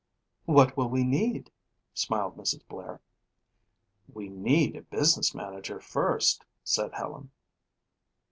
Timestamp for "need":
1.03-1.51, 4.29-4.75